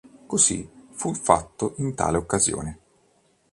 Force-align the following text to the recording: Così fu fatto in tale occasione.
Così 0.25 0.67
fu 0.93 1.13
fatto 1.13 1.75
in 1.77 1.93
tale 1.93 2.17
occasione. 2.17 2.79